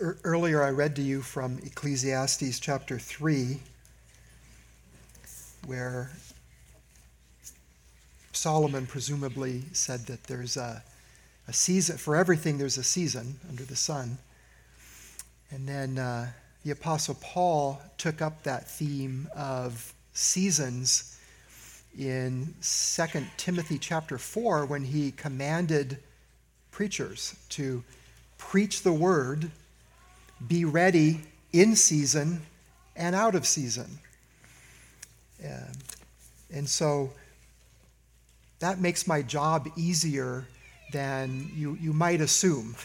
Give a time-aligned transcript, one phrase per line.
[0.00, 3.60] er- earlier I read to you from Ecclesiastes chapter 3,
[5.66, 6.10] where
[8.32, 10.82] Solomon presumably said that there's a,
[11.48, 14.18] a season, for everything, there's a season under the sun.
[15.50, 16.28] And then uh,
[16.64, 21.18] the Apostle Paul took up that theme of seasons
[21.98, 23.04] in 2
[23.36, 25.98] Timothy chapter 4 when he commanded
[26.70, 27.82] preachers to
[28.38, 29.50] preach the word,
[30.46, 31.20] be ready
[31.52, 32.42] in season
[32.96, 33.98] and out of season.
[35.44, 35.72] Um,
[36.52, 37.10] and so
[38.58, 40.46] that makes my job easier
[40.92, 42.76] than you, you might assume.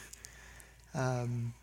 [0.94, 1.53] Um,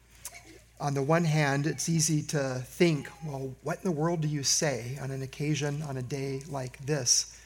[0.80, 4.42] on the one hand, it's easy to think, well, what in the world do you
[4.42, 7.38] say on an occasion, on a day like this?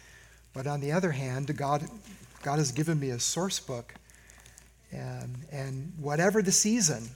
[0.55, 1.87] But on the other hand, God,
[2.43, 3.95] God has given me a source book.
[4.91, 7.11] And, and whatever the season,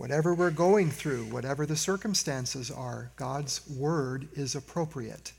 [0.00, 5.34] whatever we're going through, whatever the circumstances are, God's word is appropriate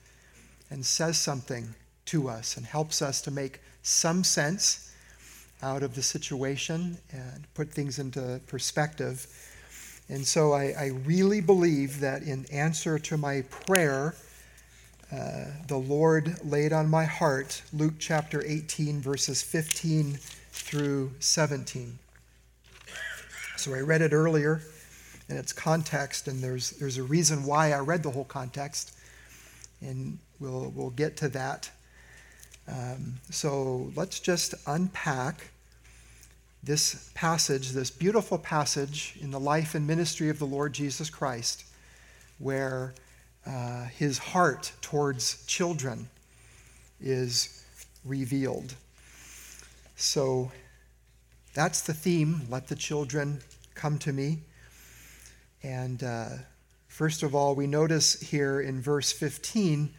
[0.69, 1.73] and says something
[2.05, 4.93] to us and helps us to make some sense
[5.63, 9.25] out of the situation and put things into perspective.
[10.09, 14.13] And so I, I really believe that in answer to my prayer,
[15.11, 20.19] uh, the Lord laid on my heart Luke chapter 18, verses 15
[20.51, 21.97] through 17.
[23.61, 24.59] So I read it earlier
[25.29, 28.97] in its context, and there's, there's a reason why I read the whole context,
[29.81, 31.69] and we'll, we'll get to that.
[32.67, 35.51] Um, so let's just unpack
[36.63, 41.63] this passage, this beautiful passage in the life and ministry of the Lord Jesus Christ,
[42.39, 42.95] where
[43.45, 46.09] uh, his heart towards children
[46.99, 47.63] is
[48.03, 48.73] revealed.
[49.97, 50.51] So
[51.53, 53.41] that's the theme let the children
[53.81, 54.37] come to me.
[55.63, 56.27] And uh,
[56.87, 59.91] first of all, we notice here in verse 15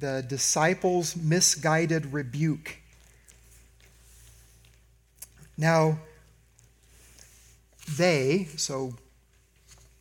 [0.00, 2.78] the disciples' misguided rebuke.
[5.56, 6.00] Now,
[7.96, 8.94] they, so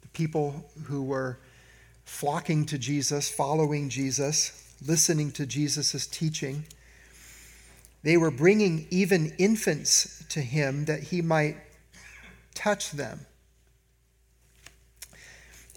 [0.02, 1.38] the people who were
[2.06, 6.66] flocking to Jesus, following Jesus, listening to Jesus' teaching,
[8.02, 11.58] they were bringing even infants to him that he might
[12.56, 13.26] touch them.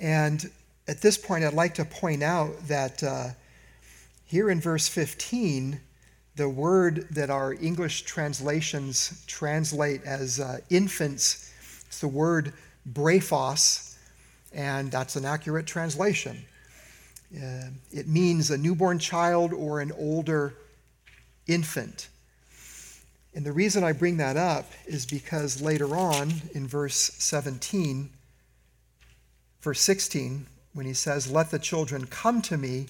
[0.00, 0.50] And
[0.87, 3.28] at this point, I'd like to point out that uh,
[4.25, 5.81] here in verse 15,
[6.37, 11.53] the word that our English translations translate as uh, infants,
[11.87, 12.53] it's the word
[12.91, 13.97] brephos,
[14.53, 16.44] and that's an accurate translation.
[17.37, 20.55] Uh, it means a newborn child or an older
[21.47, 22.09] infant.
[23.38, 28.10] And the reason I bring that up is because later on in verse 17,
[29.60, 30.44] verse 16,
[30.75, 32.88] when he says, Let the children come to me,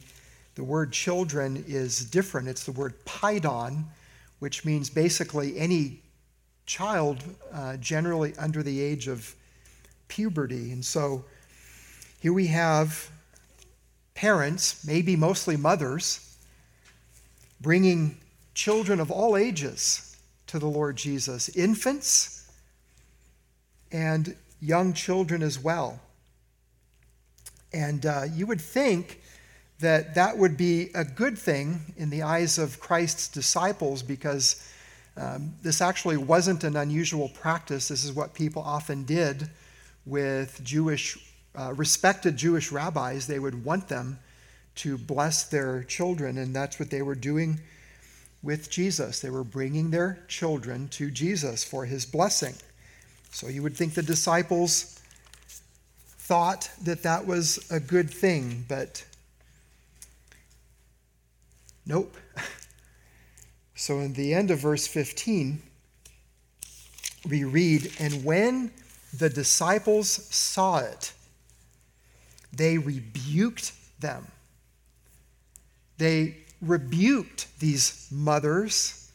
[0.54, 2.48] the word children is different.
[2.48, 3.84] It's the word paidion,
[4.38, 6.00] which means basically any
[6.64, 7.22] child
[7.52, 9.34] uh, generally under the age of
[10.08, 10.72] puberty.
[10.72, 11.26] And so
[12.20, 13.10] here we have
[14.14, 16.38] parents, maybe mostly mothers,
[17.60, 18.16] bringing
[18.54, 20.07] children of all ages
[20.48, 22.50] to the Lord Jesus, infants
[23.92, 26.00] and young children as well.
[27.72, 29.20] And uh, you would think
[29.80, 34.68] that that would be a good thing in the eyes of Christ's disciples because
[35.16, 37.88] um, this actually wasn't an unusual practice.
[37.88, 39.48] This is what people often did
[40.06, 41.18] with Jewish,
[41.54, 43.26] uh, respected Jewish rabbis.
[43.26, 44.18] They would want them
[44.76, 47.60] to bless their children, and that's what they were doing
[48.42, 49.20] with Jesus.
[49.20, 52.54] They were bringing their children to Jesus for his blessing.
[53.30, 55.00] So you would think the disciples
[56.18, 59.04] thought that that was a good thing, but
[61.88, 62.14] Nope.
[63.80, 65.62] So, in the end of verse 15,
[67.30, 68.72] we read, And when
[69.16, 71.12] the disciples saw it,
[72.52, 73.70] they rebuked
[74.00, 74.26] them.
[75.96, 79.10] They rebuked these mothers,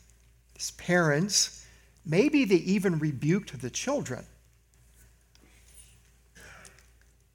[0.55, 1.65] these parents.
[2.05, 4.25] Maybe they even rebuked the children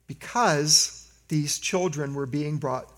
[0.06, 2.90] because these children were being brought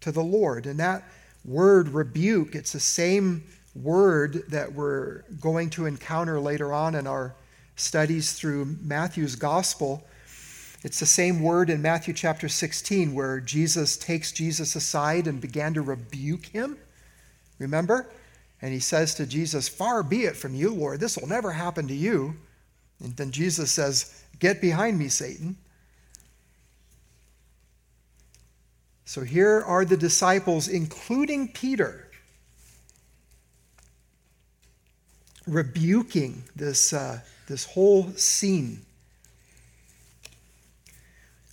[0.00, 0.66] to the Lord.
[0.66, 1.04] And that
[1.44, 7.34] word rebuke, it's the same word that we're going to encounter later on in our
[7.76, 10.06] studies through Matthew's gospel.
[10.84, 15.72] It's the same word in Matthew chapter 16 where Jesus takes Jesus aside and began
[15.74, 16.76] to rebuke him.
[17.58, 18.10] Remember?
[18.60, 21.88] And he says to Jesus, Far be it from you, Lord, this will never happen
[21.88, 22.36] to you.
[23.02, 25.56] And then Jesus says, Get behind me, Satan.
[29.06, 32.10] So here are the disciples, including Peter,
[35.46, 38.83] rebuking this, uh, this whole scene.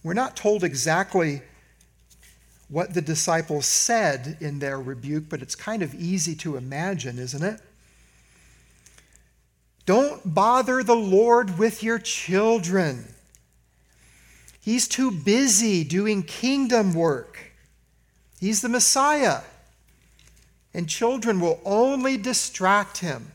[0.04, 1.42] We're not told exactly
[2.70, 7.44] what the disciples said in their rebuke, but it's kind of easy to imagine, isn't
[7.44, 7.60] it?
[9.86, 13.14] Don't bother the Lord with your children.
[14.62, 17.52] He's too busy doing kingdom work.
[18.40, 19.42] He's the Messiah.
[20.74, 23.34] And children will only distract him.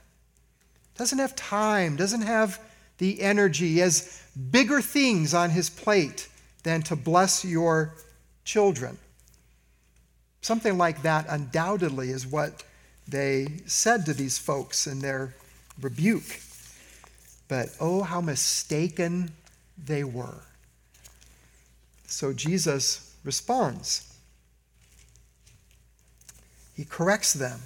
[0.96, 2.58] Doesn't have time, doesn't have
[2.98, 6.28] the energy, he has bigger things on his plate
[6.66, 7.94] than to bless your
[8.44, 8.98] children.
[10.40, 12.64] Something like that undoubtedly is what
[13.06, 15.32] they said to these folks in their
[15.80, 16.40] rebuke.
[17.46, 19.30] But oh, how mistaken
[19.78, 20.42] they were.
[22.08, 24.12] So Jesus responds.
[26.74, 27.60] He corrects them.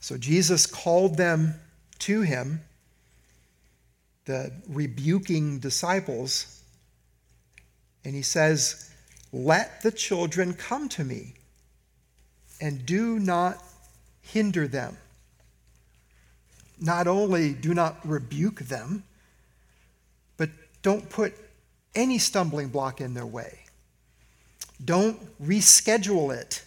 [0.00, 1.54] So Jesus called them
[2.00, 2.62] to him,
[4.28, 6.62] the rebuking disciples,
[8.04, 8.88] and he says,
[9.32, 11.34] Let the children come to me,
[12.60, 13.58] and do not
[14.22, 14.96] hinder them
[16.80, 19.04] not only do not rebuke them,
[20.36, 20.50] but
[20.82, 21.34] don't put
[21.94, 23.60] any stumbling block in their way.
[24.84, 26.62] Don't reschedule it.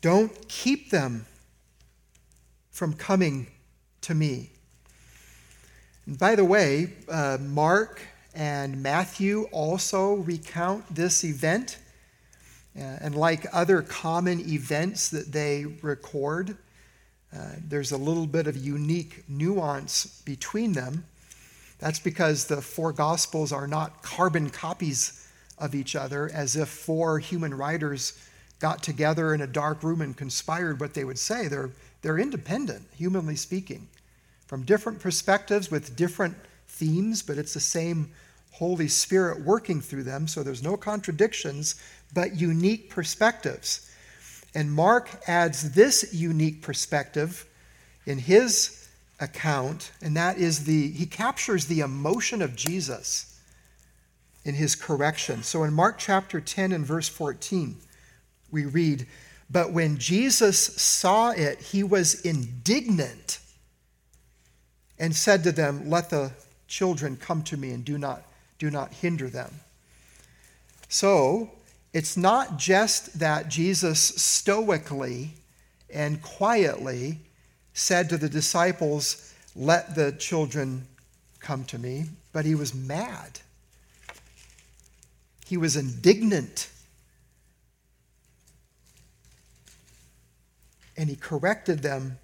[0.00, 1.26] Don't keep them
[2.70, 3.48] from coming
[4.02, 4.50] to me.
[6.06, 8.00] And by the way, uh, Mark
[8.34, 11.78] and Matthew also recount this event.
[12.76, 16.56] Uh, and like other common events that they record,
[17.34, 21.04] uh, there's a little bit of unique nuance between them.
[21.78, 25.28] That's because the four Gospels are not carbon copies
[25.58, 28.18] of each other, as if four human writers
[28.58, 31.48] got together in a dark room and conspired what they would say.
[31.48, 31.70] They're,
[32.02, 33.88] they're independent, humanly speaking,
[34.54, 36.36] from different perspectives with different
[36.68, 38.08] themes, but it's the same
[38.52, 41.74] Holy Spirit working through them, so there's no contradictions,
[42.12, 43.90] but unique perspectives.
[44.54, 47.46] And Mark adds this unique perspective
[48.06, 48.86] in his
[49.18, 53.40] account, and that is the, he captures the emotion of Jesus
[54.44, 55.42] in his correction.
[55.42, 57.74] So in Mark chapter 10 and verse 14,
[58.52, 59.08] we read,
[59.50, 63.40] But when Jesus saw it, he was indignant
[64.98, 66.32] and said to them, Let the
[66.68, 68.22] children come to me and do not,
[68.58, 69.52] do not hinder them.
[70.88, 71.50] So,
[71.92, 75.30] it's not just that Jesus stoically
[75.92, 77.18] and quietly
[77.72, 80.86] said to the disciples, Let the children
[81.40, 83.40] come to me, but he was mad.
[85.46, 86.70] He was indignant.
[90.96, 92.18] And he corrected them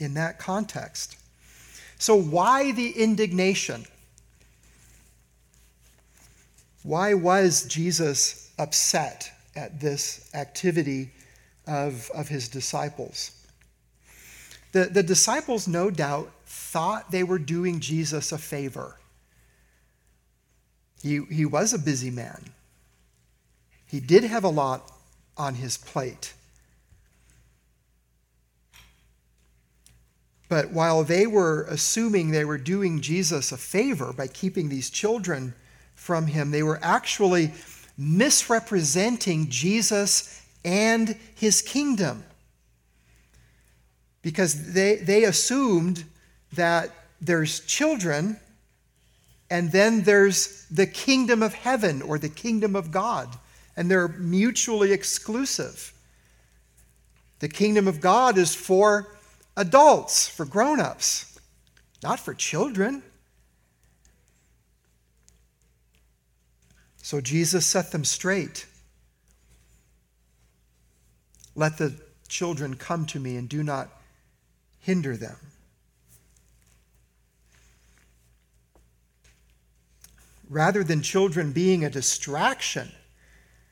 [0.00, 1.16] in that context.
[1.98, 3.84] So, why the indignation?
[6.82, 11.10] Why was Jesus upset at this activity
[11.66, 13.32] of, of his disciples?
[14.72, 18.96] The, the disciples, no doubt, thought they were doing Jesus a favor.
[21.02, 22.44] He, he was a busy man,
[23.86, 24.92] he did have a lot
[25.36, 26.34] on his plate.
[30.50, 35.54] But while they were assuming they were doing Jesus a favor by keeping these children
[35.94, 36.50] from him.
[36.50, 37.52] They were actually
[37.96, 42.24] misrepresenting Jesus and his kingdom
[44.22, 46.04] because they, they assumed
[46.54, 46.90] that
[47.20, 48.36] there's children
[49.50, 53.28] and then there's the kingdom of heaven or the kingdom of God,
[53.76, 55.92] and they're mutually exclusive.
[57.38, 59.08] The kingdom of God is for
[59.60, 61.38] adults, for grown ups,
[62.02, 63.02] not for children.
[67.02, 68.66] So Jesus set them straight.
[71.54, 71.94] Let the
[72.26, 73.90] children come to me and do not
[74.78, 75.36] hinder them.
[80.48, 82.90] Rather than children being a distraction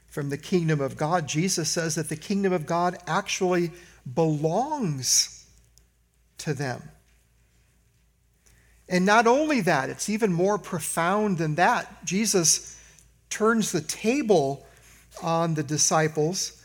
[0.07, 3.71] from the kingdom of God, Jesus says that the kingdom of God actually
[4.14, 5.38] belongs
[6.49, 6.83] to them.
[8.88, 12.07] And not only that, it's even more profound than that.
[12.07, 12.81] Jesus
[13.28, 14.67] turns the table
[15.23, 16.64] on the disciples.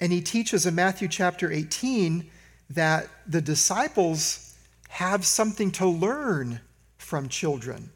[0.00, 2.30] And he teaches in Matthew chapter 18
[2.70, 4.54] that the disciples
[4.90, 6.60] have something to learn
[6.98, 7.88] from children.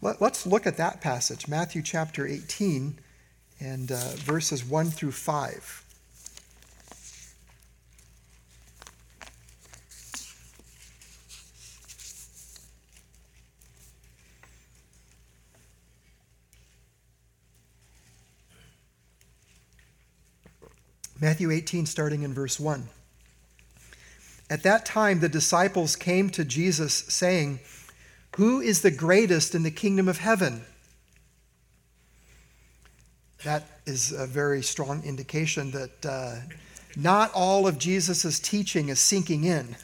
[0.00, 2.98] Let, us look at that passage, Matthew chapter 18
[3.60, 5.84] and uh, verses 1 through 5.
[21.20, 22.88] Matthew 18, starting in verse 1.
[24.50, 27.58] At that time, the disciples came to Jesus, saying,
[28.36, 30.64] Who is the greatest in the kingdom of heaven?
[33.44, 36.36] That is a very strong indication that uh,
[36.96, 39.76] not all of Jesus' teaching is sinking in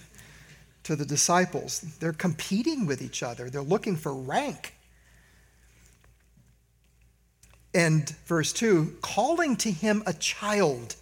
[0.84, 1.80] to the disciples.
[1.98, 4.74] They're competing with each other, they're looking for rank.
[7.74, 10.94] And verse 2 calling to him a child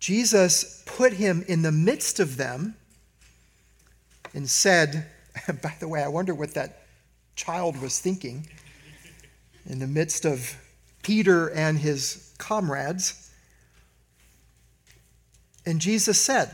[0.00, 2.74] Jesus put him in the midst of them
[4.34, 5.06] and said,
[5.62, 6.82] by the way, I wonder what that
[7.36, 8.48] child was thinking
[9.66, 10.56] in the midst of
[11.02, 13.30] Peter and his comrades.
[15.66, 16.50] And Jesus said,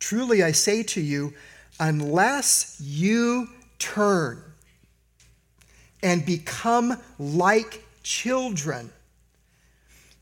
[0.00, 1.32] Truly I say to you,
[1.78, 3.48] unless you
[3.78, 4.42] turn
[6.02, 8.90] and become like children,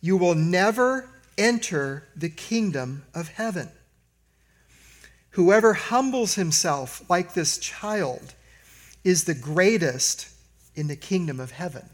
[0.00, 1.08] you will never
[1.38, 3.70] enter the kingdom of heaven.
[5.30, 8.34] Whoever humbles himself like this child
[9.04, 10.28] is the greatest
[10.74, 11.88] in the kingdom of heaven.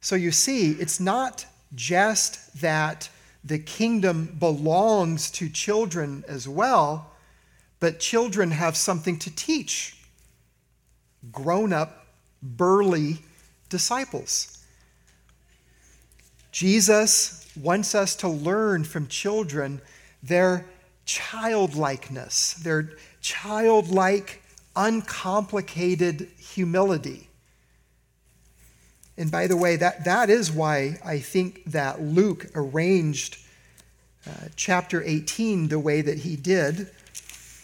[0.00, 3.08] So you see, it's not just that
[3.44, 7.12] the kingdom belongs to children as well,
[7.80, 9.96] but children have something to teach
[11.30, 12.06] grown up,
[12.42, 13.18] burly
[13.68, 14.58] disciples.
[16.50, 19.80] Jesus wants us to learn from children
[20.22, 20.66] their
[21.04, 22.90] childlikeness, their
[23.20, 24.42] childlike,
[24.74, 27.28] uncomplicated humility.
[29.18, 33.38] And by the way, that, that is why I think that Luke arranged
[34.26, 36.88] uh, chapter 18 the way that he did.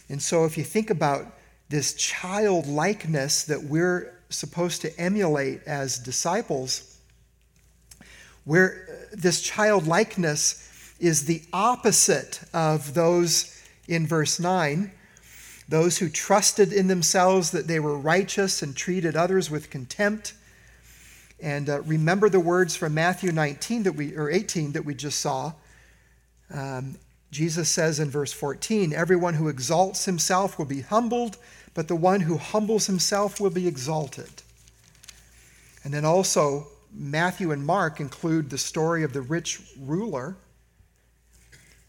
[0.09, 1.27] And so, if you think about
[1.69, 6.88] this childlikeness that we're supposed to emulate as disciples,
[8.49, 14.91] where uh, this childlikeness is the opposite of those in verse 9
[15.69, 20.33] those who trusted in themselves that they were righteous and treated others with contempt.
[21.41, 25.21] And uh, remember the words from matthew 19 that we or 18 that we just
[25.21, 25.53] saw.
[26.51, 26.97] Um,
[27.31, 31.37] jesus says in verse 14 everyone who exalts himself will be humbled
[31.75, 34.31] but the one who humbles himself will be exalted.
[35.85, 40.37] And then also Matthew and Mark include the story of the rich ruler.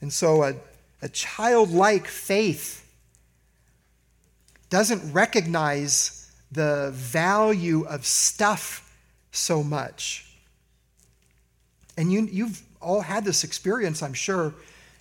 [0.02, 0.54] And so a,
[1.02, 2.86] a childlike faith
[4.70, 8.96] doesn't recognize the value of stuff
[9.32, 10.32] so much.
[11.98, 14.54] And you, you've all had this experience, I'm sure.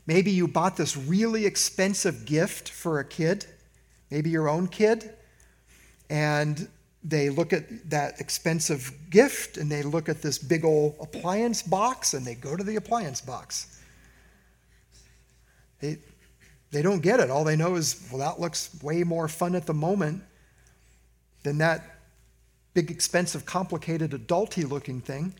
[0.06, 3.44] Maybe you bought this really expensive gift for a kid,
[4.10, 5.10] maybe your own kid,
[6.08, 6.66] and
[7.04, 12.14] they look at that expensive gift and they look at this big old appliance box
[12.14, 13.80] and they go to the appliance box.
[15.80, 15.98] They,
[16.70, 17.30] they don't get it.
[17.30, 20.22] All they know is, well, that looks way more fun at the moment
[21.44, 21.98] than that
[22.74, 25.34] big, expensive, complicated, adulty looking thing.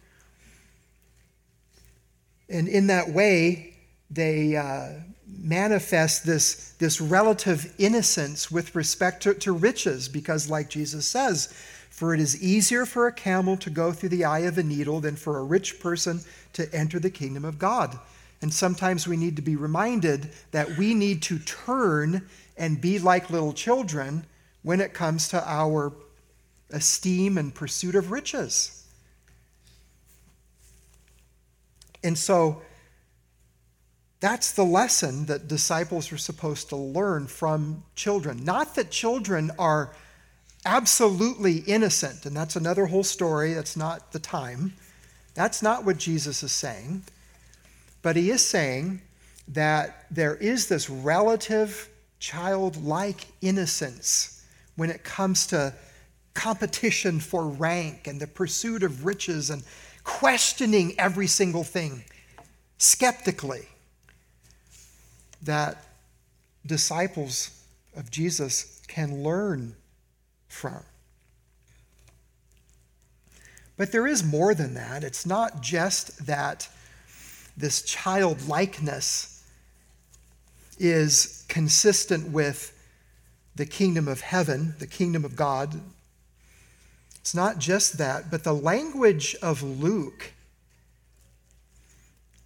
[2.49, 3.75] And in that way,
[4.11, 5.01] they uh,
[5.37, 11.53] manifest this, this relative innocence with respect to, to riches, because, like Jesus says,
[11.91, 15.01] for it is easier for a camel to go through the eye of a needle
[15.01, 16.21] than for a rich person
[16.53, 17.99] to enter the kingdom of God.
[18.41, 23.31] And sometimes we need to be reminded that we need to turn and be like
[23.31, 24.25] little children
[24.63, 25.93] when it comes to our
[26.71, 28.85] esteem and pursuit of riches.
[32.05, 32.63] And so,
[34.21, 38.45] that's the lesson that disciples are supposed to learn from children.
[38.45, 39.91] Not that children are
[40.65, 44.73] absolutely innocent, and that's another whole story, that's not the time.
[45.35, 47.05] That's not what Jesus is saying.
[48.03, 49.03] But he is saying
[49.49, 54.45] that there is this relative childlike innocence
[54.75, 55.73] when it comes to
[56.35, 59.63] competition for rank and the pursuit of riches and
[60.03, 62.05] questioning every single thing
[62.79, 63.67] skeptically
[65.43, 65.85] that
[66.67, 67.51] disciples
[67.97, 69.75] of Jesus can learn
[70.49, 70.83] from.
[73.77, 75.05] But there is more than that.
[75.05, 76.69] It's not just that
[77.57, 79.45] this childlikeness
[80.79, 82.75] is consistent with
[83.55, 85.81] the kingdom of heaven, the kingdom of God.
[87.21, 90.33] It's not just that, but the language of Luke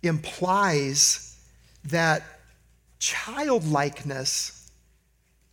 [0.02, 1.36] implies
[1.84, 2.31] that
[3.02, 4.70] childlikeness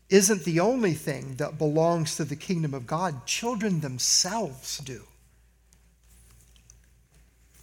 [0.07, 3.25] isn't the only thing that belongs to the kingdom of God.
[3.25, 5.01] Children themselves do.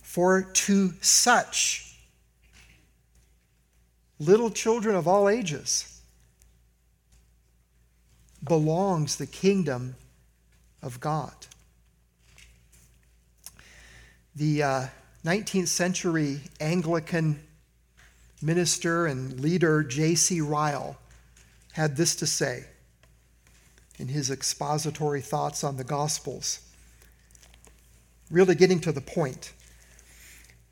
[0.02, 1.96] For to such
[4.18, 6.00] little children of all ages
[8.42, 9.94] belongs the kingdom
[10.82, 11.46] of God.
[14.34, 14.86] The uh,
[15.24, 17.45] 19th century Anglican
[18.42, 20.40] minister and leader J.C.
[20.40, 20.96] Ryle
[21.72, 22.64] had this to say
[23.98, 26.60] in his expository thoughts on the Gospels,
[28.30, 29.52] really getting to the point.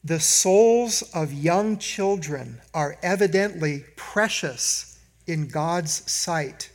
[0.03, 6.71] The souls of young children are evidently precious in God's sight.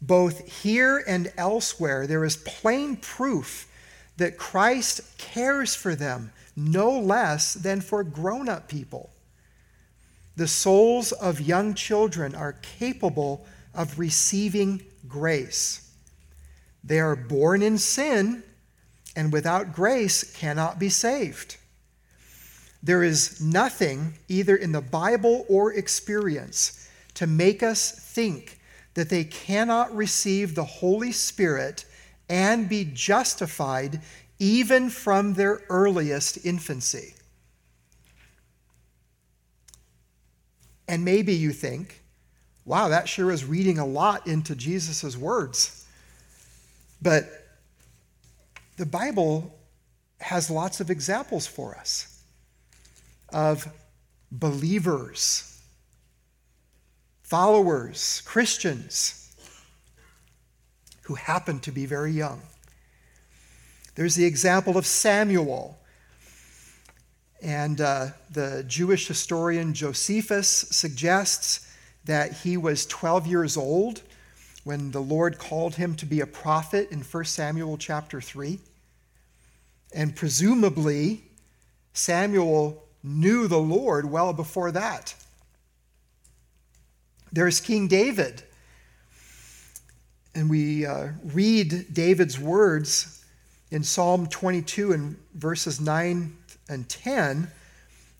[0.00, 3.68] Both here and elsewhere, there is plain proof
[4.16, 9.10] that Christ cares for them no less than for grown up people.
[10.36, 15.92] The souls of young children are capable of receiving grace.
[16.82, 18.42] They are born in sin
[19.16, 21.56] and without grace cannot be saved.
[22.82, 28.58] There is nothing, either in the Bible or experience, to make us think
[28.94, 31.84] that they cannot receive the Holy Spirit
[32.28, 34.00] and be justified
[34.38, 37.14] even from their earliest infancy.
[40.86, 42.02] And maybe you think,
[42.64, 45.86] wow, that sure is reading a lot into Jesus' words.
[47.00, 47.24] But
[48.76, 49.58] the Bible
[50.20, 52.22] has lots of examples for us
[53.30, 53.68] of
[54.30, 55.60] believers,
[57.22, 59.32] followers, Christians
[61.02, 62.40] who happen to be very young.
[63.94, 65.78] There's the example of Samuel
[67.44, 71.70] and uh, the Jewish historian Josephus suggests
[72.06, 74.00] that he was 12 years old
[74.64, 78.58] when the Lord called him to be a prophet in 1 Samuel chapter 3.
[79.94, 81.22] And presumably,
[81.92, 85.14] Samuel knew the Lord well before that.
[87.30, 88.42] There's King David.
[90.34, 93.22] And we uh, read David's words
[93.70, 97.48] in Psalm 22 and verses 9 and 10,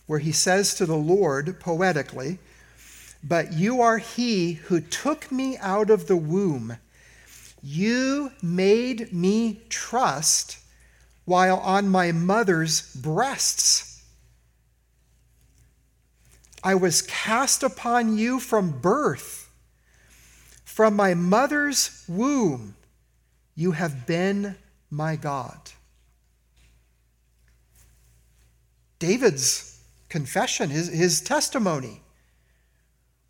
[0.06, 2.38] where he says to the Lord poetically,
[3.22, 6.76] But you are he who took me out of the womb.
[7.62, 10.58] You made me trust
[11.24, 14.02] while on my mother's breasts.
[16.62, 19.50] I was cast upon you from birth.
[20.64, 22.74] From my mother's womb,
[23.54, 24.56] you have been
[24.90, 25.58] my God.
[29.04, 32.00] David's confession, his, his testimony,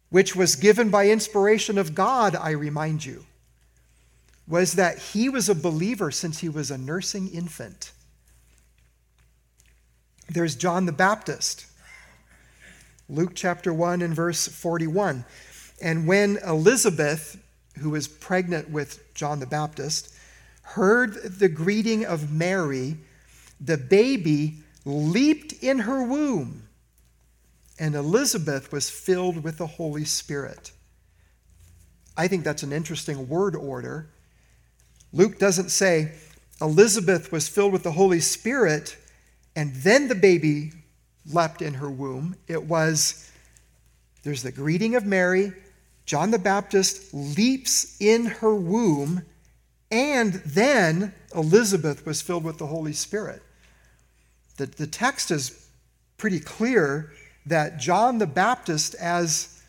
[0.09, 3.27] which was given by inspiration of God, I remind you,
[4.47, 7.91] was that he was a believer since he was a nursing infant.
[10.29, 11.67] There's John the Baptist,
[13.09, 15.25] Luke chapter 1 and verse 41.
[15.83, 17.37] And when Elizabeth,
[17.81, 20.15] who was pregnant with John the Baptist,
[20.63, 22.97] heard the greeting of Mary,
[23.61, 26.69] the baby leaped in her womb,
[27.79, 30.73] and Elizabeth was filled with the Holy Spirit.
[32.17, 34.11] I think that's an interesting word order.
[35.13, 36.13] Luke doesn't say
[36.61, 38.97] Elizabeth was filled with the Holy Spirit
[39.57, 40.73] and then the baby
[41.27, 42.37] leapt in her womb.
[42.49, 43.31] It was
[44.23, 45.53] there's the greeting of Mary,
[46.07, 49.23] John the Baptist leaps in her womb,
[49.91, 53.43] and then Elizabeth was filled with the Holy Spirit.
[54.57, 55.69] The, the text is
[56.17, 57.13] pretty clear
[57.47, 59.63] that John the Baptist, as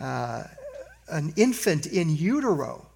[0.00, 0.44] uh,
[1.08, 2.86] an infant in utero,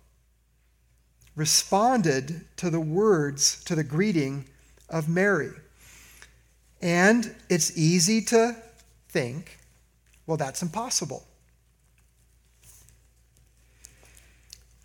[1.37, 4.45] responded to the words, to the greeting
[4.89, 5.51] of Mary.
[6.83, 8.57] And it's easy to
[9.09, 9.59] think,
[10.27, 11.25] well, that's impossible.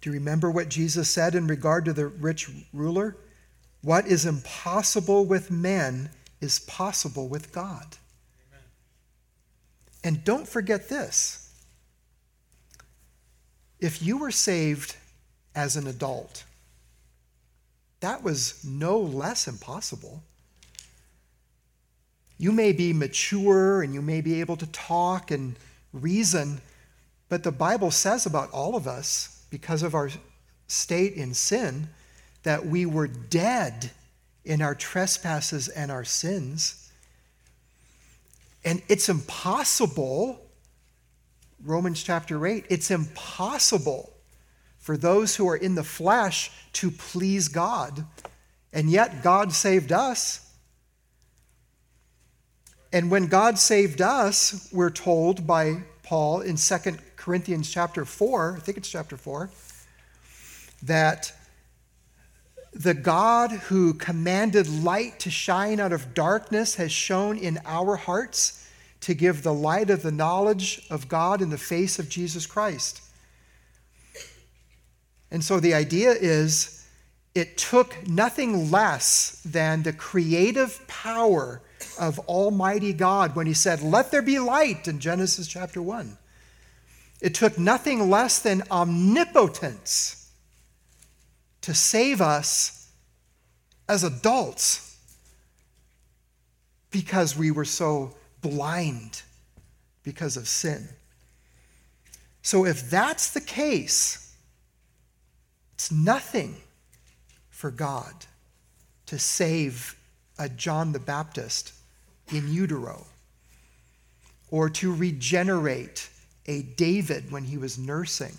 [0.01, 3.17] Do you remember what Jesus said in regard to the rich ruler?
[3.81, 6.09] What is impossible with men
[6.45, 7.97] is possible with God.
[8.49, 8.63] Amen.
[10.03, 11.45] And don't forget this
[13.79, 14.95] if you were saved
[15.53, 16.43] as an adult,
[17.99, 20.23] that was no less impossible.
[22.37, 25.55] You may be mature and you may be able to talk and
[25.93, 26.61] reason,
[27.29, 30.09] but the Bible says about all of us, because of our
[30.67, 31.87] state in sin,
[32.43, 33.91] that we were dead
[34.45, 36.91] in our trespasses and our sins.
[38.63, 40.41] And it's impossible,
[41.63, 44.11] Romans chapter 8, it's impossible
[44.79, 48.05] for those who are in the flesh to please God.
[48.71, 50.51] And yet, God saved us.
[52.93, 56.77] And when God saved us, we're told by Paul in 2
[57.15, 59.49] Corinthians chapter 4, I think it's chapter 4,
[60.83, 61.33] that
[62.85, 68.63] the God who commanded light to shine out of darkness has shone in our hearts
[69.01, 73.01] to give the light of the knowledge of God in the face of Jesus Christ.
[75.31, 76.85] And so the idea is
[77.33, 81.63] it took nothing less than the creative power
[81.99, 86.19] of Almighty God when He said, Let there be light in Genesis chapter 1.
[87.19, 90.24] It took nothing less than omnipotence
[91.65, 92.91] to save us
[93.89, 94.99] as adults
[96.91, 99.23] because we were so blind
[100.03, 100.87] because of sin.
[102.43, 104.31] So, if that's the case,
[105.73, 106.55] it's nothing
[107.49, 108.13] for God
[109.07, 109.95] to save
[110.37, 111.73] a John the Baptist
[112.31, 113.07] in utero
[114.51, 116.09] or to regenerate
[116.45, 118.37] a David when he was nursing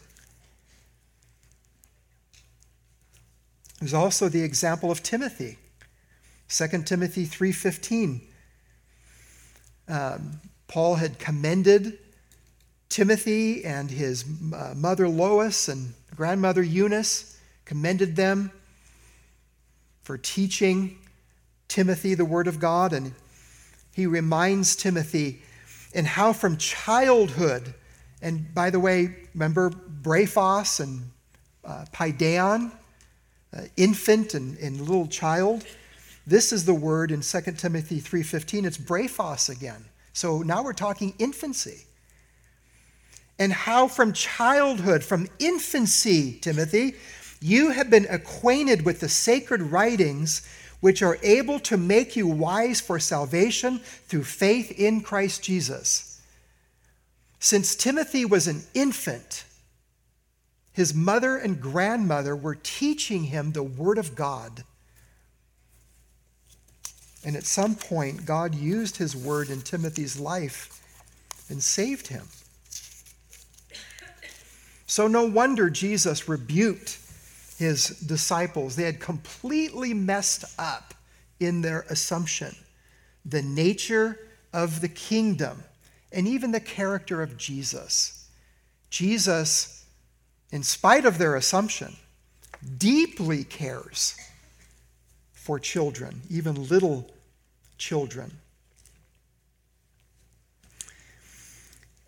[3.81, 5.59] There's also the example of Timothy.
[6.49, 8.21] 2 Timothy 3:15.
[9.89, 11.99] Um, Paul had commended
[12.89, 18.51] Timothy and his uh, mother Lois and grandmother Eunice, commended them
[20.03, 20.99] for teaching
[21.69, 23.13] Timothy the word of God and
[23.93, 25.43] he reminds Timothy
[25.95, 27.75] and how from childhood
[28.23, 31.11] and by the way remember Brephos and
[31.65, 31.85] uh,
[33.57, 35.65] Uh, infant and, and little child.
[36.27, 38.67] This is the word in 2 Timothy 3:15.
[38.67, 39.85] It's brephos again.
[40.13, 41.87] So now we're talking infancy.
[43.39, 46.97] And how from childhood, from infancy, Timothy,
[47.41, 50.43] you have been acquainted with the sacred writings
[50.81, 56.21] which are able to make you wise for salvation through faith in Christ Jesus.
[57.39, 59.45] Since Timothy was an infant,
[60.77, 64.63] his mother and grandmother were teaching him the Word of God.
[67.25, 70.83] And at some point, God used his word in Timothy's life
[71.49, 72.27] and saved him.
[74.87, 76.99] So, no wonder Jesus rebuked
[77.57, 78.77] his disciples.
[78.77, 80.93] They had completely messed up
[81.41, 82.55] in their assumption
[83.25, 84.19] the nature
[84.53, 85.65] of the kingdom
[86.13, 88.29] and even the character of Jesus.
[88.91, 89.76] Jesus
[90.51, 91.97] in spite of their assumption,
[92.79, 94.17] deeply cares
[95.33, 97.11] for children, even little
[97.79, 98.33] children.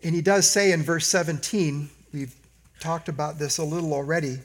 [0.03, 2.35] And he does say in verse 17, we've
[2.79, 4.39] talked about this a little already.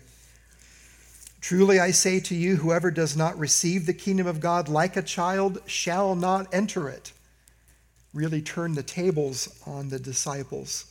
[1.41, 5.03] Truly I say to you, whoever does not receive the kingdom of God like a
[5.03, 7.13] child shall not enter it.
[8.13, 10.87] Really turn the tables on the disciples.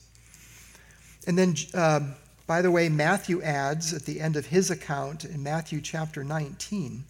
[1.25, 5.41] And then um, by the way, Matthew adds at the end of his account in
[5.41, 7.05] Matthew chapter 19,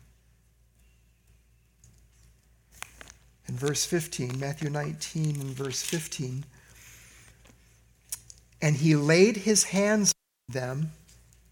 [3.48, 6.46] in verse 15, Matthew 19 and verse 15,
[8.62, 10.14] and he laid his hands
[10.50, 10.92] on them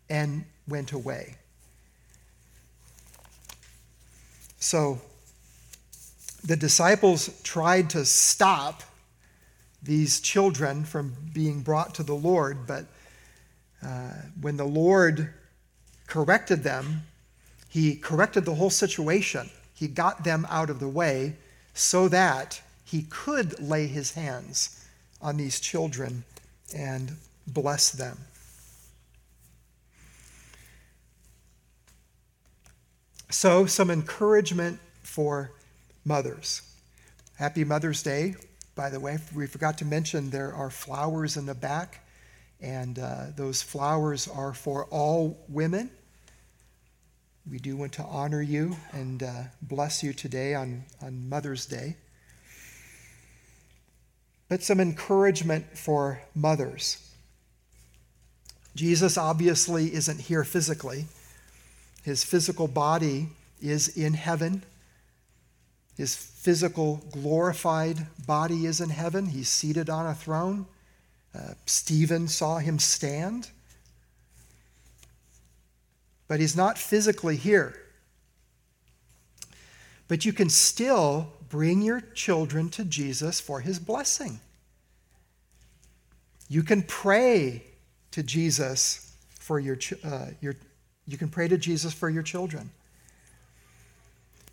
[0.09, 1.35] and went away.
[4.59, 5.01] So
[6.43, 8.83] the disciples tried to stop
[9.81, 12.85] these children from being brought to the Lord, but
[13.85, 15.33] uh, when the Lord
[16.07, 17.03] corrected them,
[17.69, 19.49] he corrected the whole situation.
[19.73, 21.35] He got them out of the way
[21.73, 24.85] so that he could lay his hands
[25.21, 26.23] on these children
[26.75, 27.13] and
[27.47, 28.17] bless them.
[33.29, 35.51] So, some encouragement for
[36.03, 36.61] mothers.
[37.35, 38.35] Happy Mother's Day,
[38.75, 39.19] by the way.
[39.33, 42.05] We forgot to mention there are flowers in the back
[42.61, 45.89] and uh, those flowers are for all women.
[47.49, 51.95] We do want to honor you and uh, bless you today on, on Mother's Day.
[54.47, 57.09] But some encouragement for mothers.
[58.75, 61.05] Jesus obviously isn't here physically,
[62.03, 63.29] his physical body
[63.61, 64.63] is in heaven.
[65.97, 69.27] His physical glorified body is in heaven.
[69.27, 70.65] He's seated on a throne.
[71.33, 73.49] Uh, Stephen saw him stand.
[76.27, 77.75] But he's not physically here.
[80.07, 84.39] But you can still bring your children to Jesus for his blessing.
[86.49, 87.63] You can pray
[88.11, 90.55] to Jesus for your, uh, your
[91.05, 92.69] you can pray to Jesus for your children.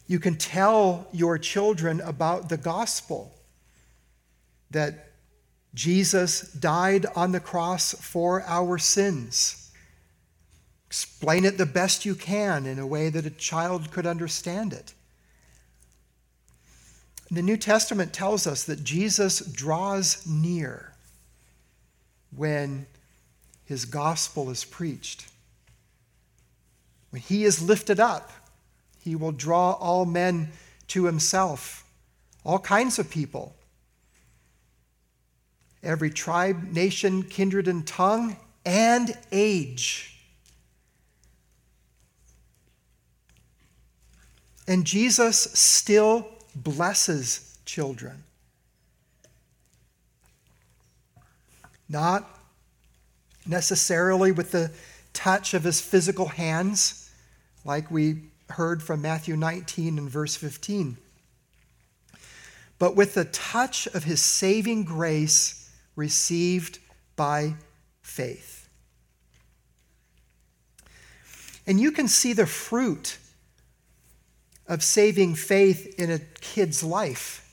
[0.07, 3.33] You can tell your children about the gospel
[4.71, 5.13] that
[5.75, 9.71] Jesus died on the cross for our sins.
[10.87, 14.95] Explain it the best you can in a way that a child could understand it.
[17.31, 20.95] The New Testament tells us that Jesus draws near
[22.35, 22.87] when
[23.67, 25.27] his gospel is preached.
[27.11, 28.31] When he is lifted up,
[28.99, 30.53] he will draw all men
[30.89, 31.85] to himself,
[32.45, 33.55] all kinds of people.
[35.83, 40.19] Every tribe, nation, kindred, and tongue, and age.
[44.67, 48.25] And Jesus still blesses children.
[51.89, 52.29] Not
[53.47, 54.71] necessarily with the
[55.15, 57.11] touch of his physical hands,
[57.65, 60.99] like we heard from Matthew 19 and verse 15,
[62.79, 65.68] but with the touch of his saving grace
[65.99, 66.79] received
[67.17, 67.55] by
[68.03, 68.69] faith.
[71.67, 73.19] And you can see the fruit
[74.69, 77.45] of saving faith in a kid's life.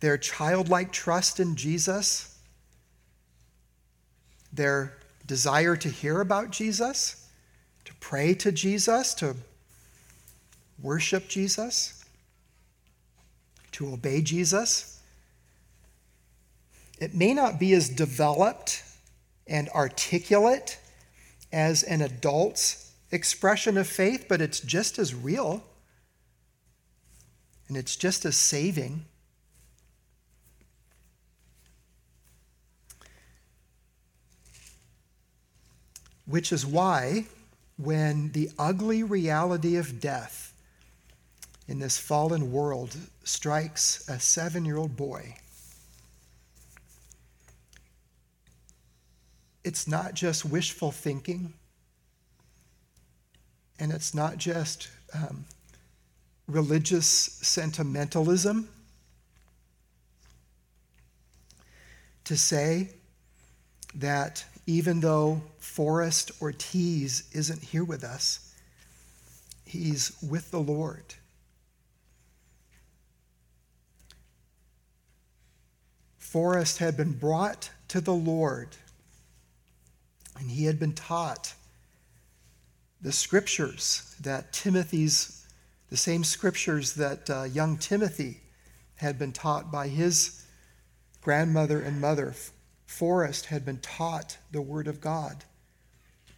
[0.00, 2.38] Their childlike trust in Jesus,
[4.50, 7.28] their desire to hear about Jesus,
[7.84, 9.36] to pray to Jesus, to
[10.82, 12.02] worship Jesus,
[13.72, 14.89] to obey Jesus.
[17.00, 18.84] It may not be as developed
[19.46, 20.78] and articulate
[21.50, 25.64] as an adult's expression of faith, but it's just as real
[27.70, 29.04] and it's just as saving.
[36.26, 37.26] Which is why,
[37.76, 40.52] when the ugly reality of death
[41.66, 45.36] in this fallen world strikes a seven year old boy,
[49.64, 51.52] it's not just wishful thinking,
[53.78, 55.44] and it's not just um,
[56.46, 58.68] religious sentimentalism
[62.24, 62.90] to say
[63.94, 68.54] that even though Forrest Ortiz isn't here with us,
[69.64, 71.14] he's with the Lord.
[76.18, 78.68] Forrest had been brought to the Lord,
[80.40, 81.54] and he had been taught
[83.00, 85.46] the scriptures that Timothy's,
[85.90, 88.40] the same scriptures that uh, young Timothy
[88.96, 90.44] had been taught by his
[91.20, 92.34] grandmother and mother,
[92.86, 95.44] Forrest had been taught the Word of God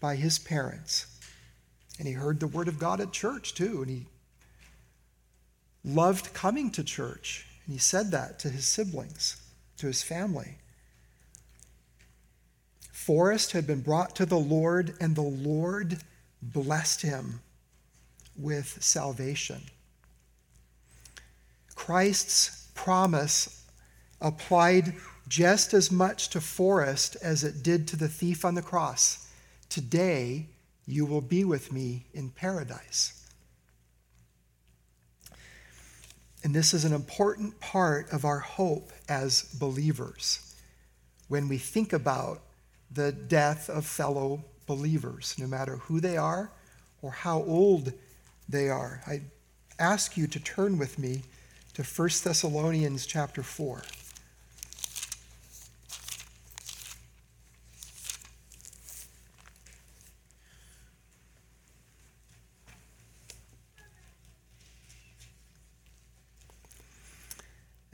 [0.00, 1.06] by his parents.
[1.98, 3.82] And he heard the Word of God at church too.
[3.82, 4.06] And he
[5.84, 7.46] loved coming to church.
[7.64, 9.40] And he said that to his siblings,
[9.78, 10.58] to his family.
[13.04, 15.98] Forrest had been brought to the Lord, and the Lord
[16.40, 17.40] blessed him
[18.38, 19.60] with salvation.
[21.74, 23.64] Christ's promise
[24.20, 24.94] applied
[25.26, 29.28] just as much to Forrest as it did to the thief on the cross.
[29.68, 30.46] Today,
[30.86, 33.26] you will be with me in paradise.
[36.44, 40.54] And this is an important part of our hope as believers
[41.26, 42.42] when we think about
[42.94, 46.50] the death of fellow believers, no matter who they are
[47.00, 47.92] or how old
[48.48, 49.02] they are.
[49.06, 49.22] I
[49.78, 51.22] ask you to turn with me
[51.74, 53.82] to 1 Thessalonians chapter 4.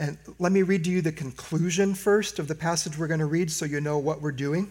[0.01, 3.27] And let me read to you the conclusion first of the passage we're going to
[3.27, 4.71] read so you know what we're doing.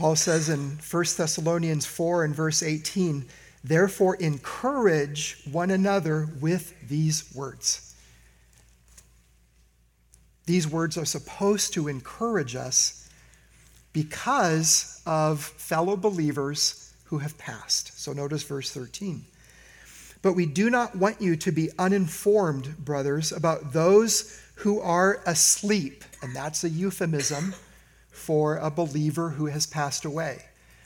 [0.00, 3.26] Paul says in 1 Thessalonians 4 and verse 18,
[3.62, 7.94] Therefore, encourage one another with these words.
[10.46, 13.10] These words are supposed to encourage us
[13.92, 18.00] because of fellow believers who have passed.
[18.00, 19.22] So notice verse 13.
[20.22, 26.04] But we do not want you to be uninformed, brothers, about those who are asleep.
[26.22, 27.54] And that's a euphemism
[28.30, 30.40] for a believer who has passed away.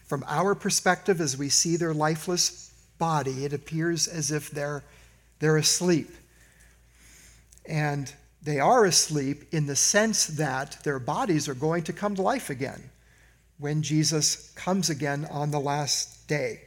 [0.07, 4.83] From our perspective, as we see their lifeless body, it appears as if they're,
[5.40, 6.09] they're asleep.
[7.66, 8.11] And
[8.42, 12.48] they are asleep in the sense that their bodies are going to come to life
[12.48, 12.83] again
[13.59, 16.62] when Jesus comes again on the last day.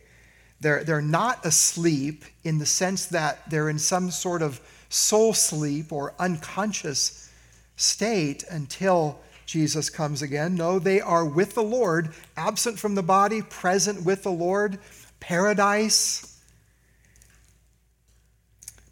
[0.62, 5.92] They're, they're not asleep in the sense that they're in some sort of soul sleep
[5.92, 7.32] or unconscious
[7.78, 10.56] state until Jesus comes again.
[10.56, 14.78] No, they are with the Lord, absent from the body, present with the Lord,
[15.22, 16.40] paradise.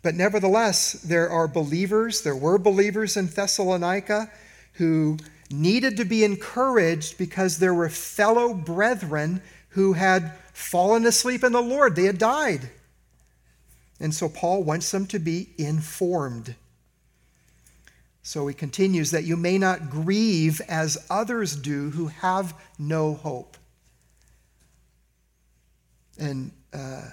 [0.01, 4.31] But nevertheless, there are believers, there were believers in Thessalonica
[4.73, 5.17] who
[5.51, 11.61] needed to be encouraged because there were fellow brethren who had fallen asleep in the
[11.61, 11.97] Lord.
[11.97, 12.69] They had died.
[13.99, 16.55] And so Paul wants them to be informed.
[18.25, 23.55] So he continues that you may not grieve as others do who have no hope.
[26.17, 27.03] And uh,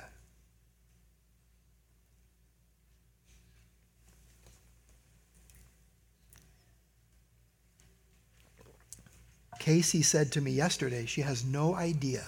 [9.59, 12.25] Casey said to me yesterday, she has no idea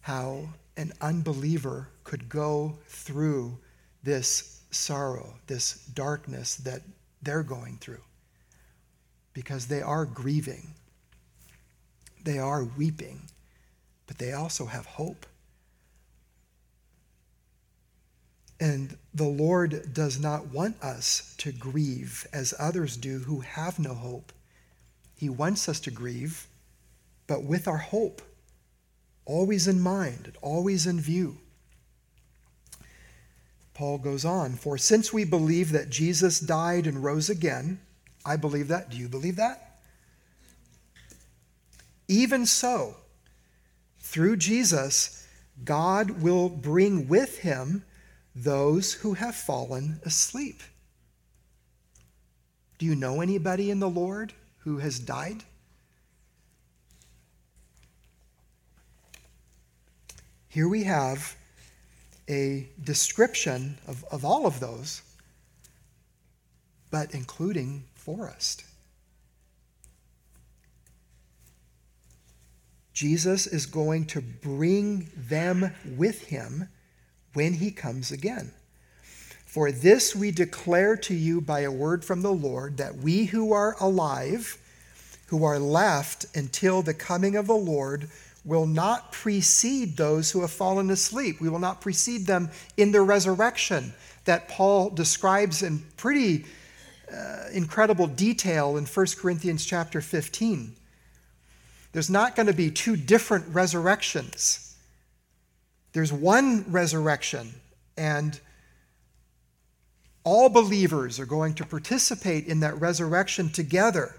[0.00, 3.58] how an unbeliever could go through
[4.02, 6.82] this sorrow, this darkness that
[7.22, 8.02] they're going through.
[9.34, 10.74] Because they are grieving,
[12.24, 13.22] they are weeping,
[14.06, 15.26] but they also have hope.
[18.60, 23.94] And the Lord does not want us to grieve as others do who have no
[23.94, 24.32] hope.
[25.16, 26.46] He wants us to grieve,
[27.26, 28.22] but with our hope
[29.24, 31.38] always in mind, always in view.
[33.74, 37.80] Paul goes on, For since we believe that Jesus died and rose again,
[38.24, 38.90] I believe that.
[38.90, 39.80] Do you believe that?
[42.08, 42.96] Even so,
[43.98, 45.26] through Jesus,
[45.64, 47.84] God will bring with him
[48.34, 50.62] those who have fallen asleep.
[52.78, 55.44] Do you know anybody in the Lord who has died?
[60.48, 61.36] Here we have
[62.32, 65.02] a description of, of all of those,
[66.90, 68.64] but including forest.
[72.94, 76.68] Jesus is going to bring them with him
[77.34, 78.52] when he comes again.
[79.44, 83.52] For this we declare to you by a word from the Lord that we who
[83.52, 84.56] are alive,
[85.26, 88.08] who are left until the coming of the Lord,
[88.44, 91.40] will not precede those who have fallen asleep.
[91.40, 93.92] We will not precede them in the resurrection
[94.24, 96.44] that Paul describes in pretty
[97.12, 100.74] uh, incredible detail in 1 Corinthians chapter 15.
[101.92, 104.76] There's not going to be two different resurrections.
[105.92, 107.52] There's one resurrection,
[107.98, 108.40] and
[110.24, 114.14] all believers are going to participate in that resurrection together.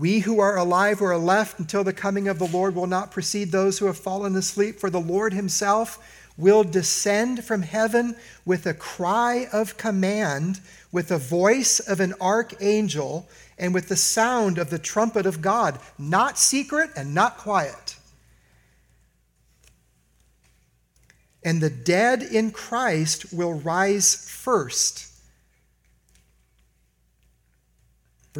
[0.00, 3.10] We who are alive or are left until the coming of the Lord will not
[3.10, 5.98] precede those who have fallen asleep, for the Lord himself
[6.38, 10.60] will descend from heaven with a cry of command,
[10.90, 15.78] with the voice of an archangel, and with the sound of the trumpet of God,
[15.98, 17.96] not secret and not quiet.
[21.42, 25.09] and the dead in Christ will rise first.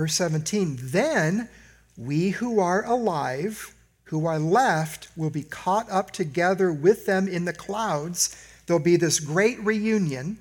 [0.01, 1.51] Verse 17 Then
[1.95, 7.45] we who are alive, who are left, will be caught up together with them in
[7.45, 8.35] the clouds.
[8.65, 10.39] There'll be this great reunion.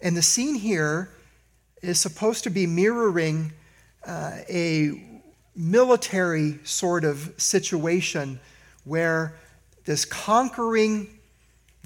[0.00, 1.10] And the scene here
[1.82, 3.52] is supposed to be mirroring
[4.04, 5.22] uh, a
[5.54, 8.40] military sort of situation
[8.82, 9.36] where
[9.84, 11.06] this conquering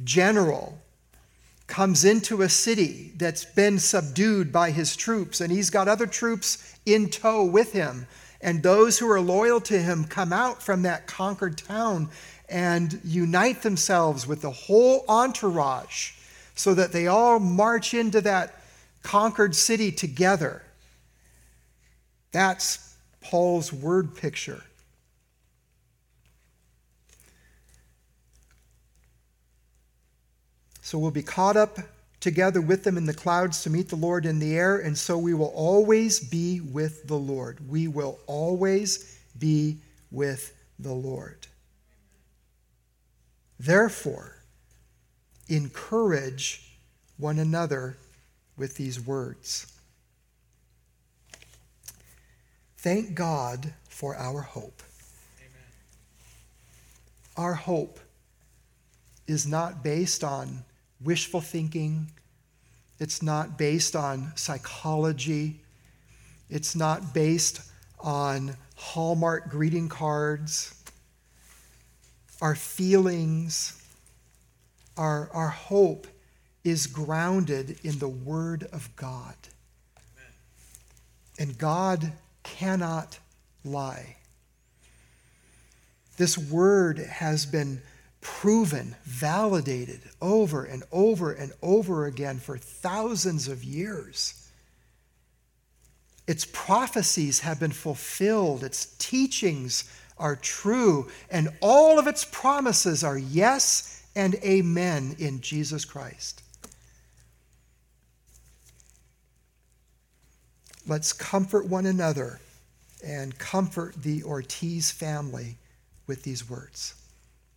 [0.03, 0.81] general
[1.67, 6.79] comes into a city that's been subdued by his troops, and he's got other troops
[6.85, 8.07] in tow with him.
[8.41, 12.11] And those who are loyal to him come out from that conquered town
[12.49, 16.13] and unite themselves with the whole entourage
[16.55, 18.61] so that they all march into that
[19.03, 20.63] conquered city together.
[22.33, 24.63] That's Paul's word picture.
[30.85, 31.79] So we'll be caught up
[32.21, 35.17] together with them in the clouds to meet the Lord in the air, and so
[35.17, 37.59] we will always be with the Lord.
[37.71, 39.79] We will always be
[40.11, 41.47] with the Lord.
[43.59, 44.37] Therefore,
[45.49, 46.71] encourage
[47.17, 47.97] one another
[48.59, 49.73] with these words.
[52.77, 54.83] Thank God for our hope.
[55.39, 55.63] Amen.
[57.39, 58.01] Our hope
[59.27, 60.63] is not based on
[61.05, 62.11] wishful thinking,
[62.99, 65.61] it's not based on psychology,
[66.49, 67.61] it's not based
[68.01, 70.75] on Hallmark greeting cards.
[72.41, 73.81] Our feelings,
[74.97, 76.07] our, our hope
[76.65, 79.35] is grounded in the Word of God.
[79.97, 80.33] Amen.
[81.39, 83.19] And God cannot
[83.65, 84.17] lie.
[86.17, 87.83] This Word has been
[88.25, 94.49] proven, validated over and over and over again for thousands of years.
[96.27, 99.85] Its prophecies have been fulfilled, its teachings
[100.17, 106.43] are true, and all of its promises are yes and amen in Jesus Christ.
[110.87, 112.41] Let's comfort one another
[113.05, 115.59] and comfort the Ortiz family
[116.07, 116.95] with these words.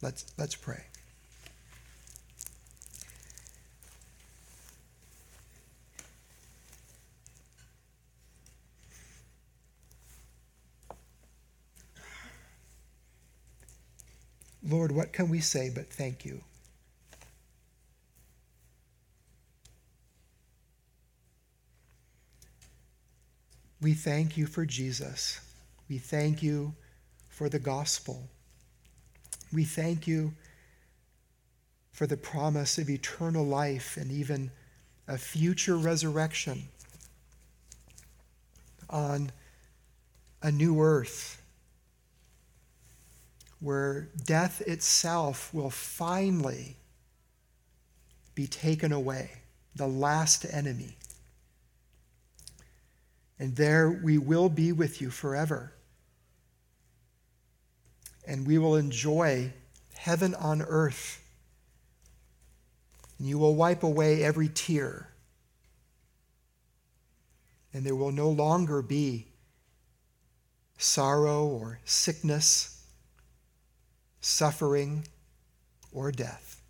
[0.01, 0.83] Let's, let's pray.
[14.63, 16.41] Lord, what can we say but thank you?
[23.79, 25.39] We thank you for Jesus.
[25.87, 26.73] We thank you
[27.29, 28.27] for the gospel.
[29.51, 30.33] We thank you
[31.91, 34.51] for the promise of eternal life and even
[35.07, 36.63] a future resurrection
[38.89, 39.31] on
[40.41, 41.41] a new earth
[43.59, 46.77] where death itself will finally
[48.35, 49.31] be taken away,
[49.75, 50.95] the last enemy.
[53.39, 55.73] And there we will be with you forever.
[58.27, 59.51] And we will enjoy
[59.95, 61.23] heaven on earth.
[63.17, 65.09] And you will wipe away every tear.
[67.73, 69.25] And there will no longer be
[70.77, 72.77] sorrow or sickness
[74.27, 75.07] suffering,
[75.93, 76.61] or death.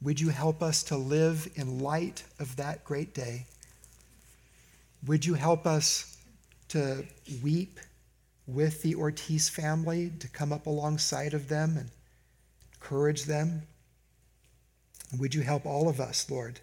[0.00, 3.46] Would you help us to live in light of that great day?
[5.06, 6.16] Would you help us
[6.68, 7.04] to
[7.42, 7.80] weep
[8.46, 11.90] with the Ortiz family, to come up alongside of them and
[12.74, 13.62] encourage them?
[15.18, 16.60] Would you help all of us, Lord?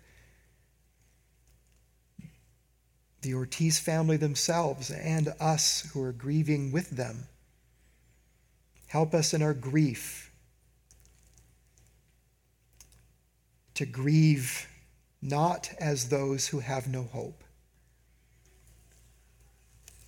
[3.21, 7.27] The Ortiz family themselves and us who are grieving with them
[8.93, 10.31] Help us in our grief
[13.73, 14.67] to grieve
[15.19, 17.42] not as those who have no hope,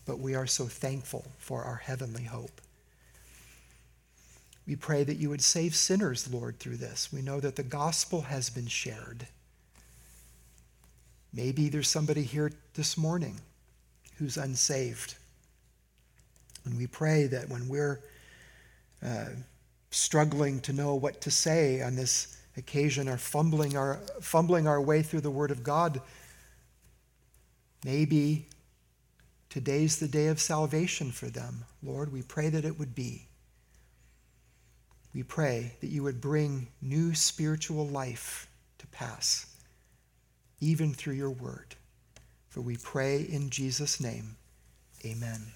[0.06, 2.62] but we are so thankful for our heavenly hope.
[4.68, 7.14] We pray that you would save sinners, Lord, through this.
[7.14, 9.28] We know that the gospel has been shared.
[11.34, 13.40] Maybe there's somebody here this morning
[14.18, 15.16] who's unsaved.
[16.64, 18.00] And we pray that when we're
[19.06, 19.26] uh,
[19.92, 25.04] struggling to know what to say on this occasion or fumbling our, fumbling our way
[25.04, 26.02] through the Word of God,
[27.84, 28.48] maybe
[29.56, 31.64] today's the day of salvation for them.
[31.82, 33.30] Lord, we pray that it would be.
[35.14, 38.50] We pray that you would bring new spiritual life
[38.80, 39.46] to pass,
[40.60, 41.76] even through your word.
[42.50, 44.36] For we pray in Jesus' name.
[45.06, 45.54] Amen.